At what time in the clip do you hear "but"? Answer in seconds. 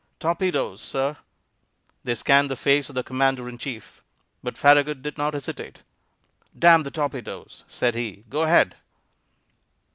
4.41-4.57